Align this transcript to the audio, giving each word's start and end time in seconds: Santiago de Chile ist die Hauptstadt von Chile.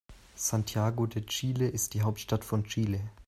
Santiago 0.35 1.05
de 1.05 1.19
Chile 1.27 1.67
ist 1.69 1.93
die 1.93 2.01
Hauptstadt 2.01 2.43
von 2.43 2.63
Chile. 2.63 3.01